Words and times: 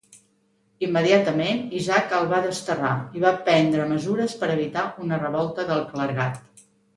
Immediatament 0.85 1.59
Isaac 1.79 2.15
el 2.19 2.25
va 2.31 2.39
desterrar, 2.45 2.93
i 3.19 3.23
va 3.27 3.35
prendre 3.51 3.85
mesures 3.93 4.35
per 4.41 4.51
evitar 4.55 4.87
una 5.05 5.21
revolta 5.25 5.69
del 5.69 5.85
clergat. 5.93 6.67